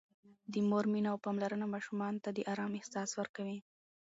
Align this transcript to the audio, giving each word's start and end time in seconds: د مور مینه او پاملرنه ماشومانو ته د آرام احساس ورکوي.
د 0.51 0.53
مور 0.69 0.85
مینه 0.91 1.09
او 1.11 1.17
پاملرنه 1.25 1.65
ماشومانو 1.73 2.21
ته 2.25 2.29
د 2.33 2.39
آرام 2.51 2.71
احساس 2.79 3.09
ورکوي. 3.19 3.59